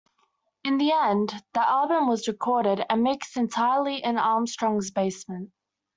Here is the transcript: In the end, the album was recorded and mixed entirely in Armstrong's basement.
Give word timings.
In 0.63 0.79
the 0.79 0.91
end, 0.93 1.43
the 1.53 1.59
album 1.59 2.07
was 2.07 2.27
recorded 2.27 2.83
and 2.89 3.03
mixed 3.03 3.37
entirely 3.37 4.03
in 4.03 4.17
Armstrong's 4.17 4.89
basement. 4.89 5.51